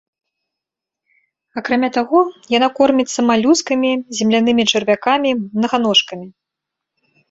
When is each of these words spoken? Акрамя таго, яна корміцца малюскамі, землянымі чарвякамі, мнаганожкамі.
Акрамя 1.61 1.89
таго, 1.99 2.19
яна 2.57 2.69
корміцца 2.81 3.19
малюскамі, 3.29 3.89
землянымі 4.23 4.63
чарвякамі, 4.75 5.29
мнаганожкамі. 5.55 6.27